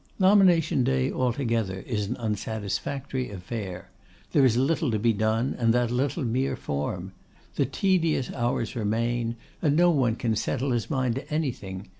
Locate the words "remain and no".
8.75-9.91